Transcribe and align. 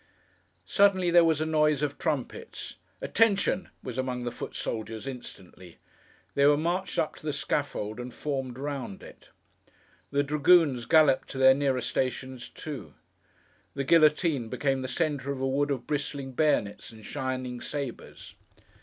Suddenly, 0.65 1.11
there 1.11 1.23
was 1.23 1.41
a 1.41 1.45
noise 1.45 1.83
of 1.83 1.99
trumpets. 1.99 2.77
'Attention!' 3.03 3.69
was 3.83 3.99
among 3.99 4.23
the 4.23 4.31
foot 4.31 4.55
soldiers 4.55 5.05
instantly. 5.05 5.77
They 6.33 6.47
were 6.47 6.57
marched 6.57 6.97
up 6.97 7.17
to 7.17 7.25
the 7.27 7.31
scaffold 7.31 7.99
and 7.99 8.11
formed 8.11 8.57
round 8.57 9.03
it. 9.03 9.29
The 10.09 10.23
dragoons 10.23 10.87
galloped 10.87 11.27
to 11.29 11.37
their 11.37 11.53
nearer 11.53 11.81
stations 11.81 12.49
too. 12.49 12.95
The 13.75 13.83
guillotine 13.83 14.49
became 14.49 14.81
the 14.81 14.87
centre 14.87 15.31
of 15.31 15.39
a 15.39 15.47
wood 15.47 15.69
of 15.69 15.85
bristling 15.85 16.31
bayonets 16.31 16.89
and 16.91 17.05
shining 17.05 17.61
sabres. 17.61 18.33